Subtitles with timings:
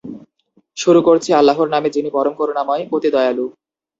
[0.77, 3.45] শুরু করছি আল্লাহর নামে যিনি পরম করুণাময়, অতি দয়ালু।